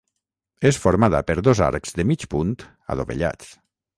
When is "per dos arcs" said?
1.27-1.95